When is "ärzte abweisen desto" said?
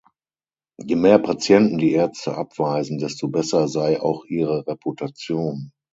1.91-3.27